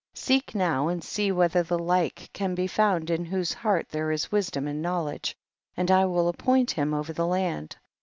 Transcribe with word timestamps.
4. 0.15 0.19
Seek 0.19 0.55
now 0.55 0.87
and 0.87 1.03
see 1.03 1.31
whether 1.31 1.61
the 1.61 1.77
like 1.77 2.31
can 2.33 2.55
be 2.55 2.65
found 2.65 3.11
in 3.11 3.23
whose 3.23 3.53
heart 3.53 3.87
there 3.89 4.11
is 4.11 4.31
wisdom 4.31 4.67
and 4.67 4.81
knowledge, 4.81 5.37
and 5.77 5.91
I 5.91 6.05
will 6.05 6.27
appoint 6.27 6.71
him 6.71 6.91
over 6.91 7.13
the 7.13 7.27
land. 7.27 7.77